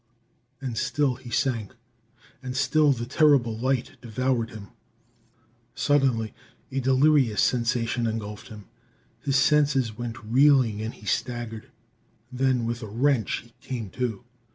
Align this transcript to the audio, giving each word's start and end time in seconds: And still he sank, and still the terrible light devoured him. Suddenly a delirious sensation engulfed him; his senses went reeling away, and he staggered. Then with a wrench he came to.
And 0.61 0.79
still 0.79 1.13
he 1.13 1.29
sank, 1.29 1.75
and 2.41 2.57
still 2.57 2.91
the 2.91 3.05
terrible 3.05 3.55
light 3.55 3.97
devoured 4.01 4.49
him. 4.49 4.69
Suddenly 5.75 6.33
a 6.71 6.79
delirious 6.79 7.39
sensation 7.39 8.07
engulfed 8.07 8.47
him; 8.47 8.65
his 9.19 9.35
senses 9.35 9.95
went 9.99 10.17
reeling 10.25 10.77
away, 10.77 10.85
and 10.85 10.93
he 10.95 11.05
staggered. 11.05 11.69
Then 12.31 12.65
with 12.65 12.81
a 12.81 12.87
wrench 12.87 13.43
he 13.43 13.53
came 13.61 13.91
to. 13.91 14.23